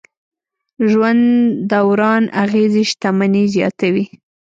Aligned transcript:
ژوند 0.89 1.23
دوران 1.71 2.23
اغېزې 2.43 2.83
شتمني 2.91 3.43
زیاتوي. 3.55 4.05